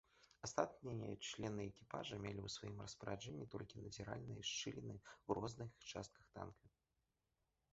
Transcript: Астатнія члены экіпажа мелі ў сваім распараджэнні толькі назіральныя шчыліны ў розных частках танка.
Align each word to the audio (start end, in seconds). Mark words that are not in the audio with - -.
Астатнія 0.45 1.17
члены 1.31 1.61
экіпажа 1.71 2.15
мелі 2.23 2.41
ў 2.43 2.49
сваім 2.55 2.79
распараджэнні 2.85 3.45
толькі 3.57 3.83
назіральныя 3.83 4.41
шчыліны 4.53 4.95
ў 4.97 5.29
розных 5.41 5.69
частках 5.93 6.23
танка. 6.41 6.65